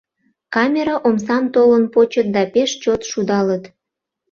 Камера 0.53 0.95
омсам 1.07 1.45
толын 1.55 1.83
почыт 1.93 2.27
да 2.35 2.43
пеш 2.53 2.69
чот 2.81 3.01
шудалыт. 3.11 3.63